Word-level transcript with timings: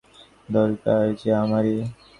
দরকার 0.49 1.03
যে 1.19 1.29
আমারই। 1.35 1.77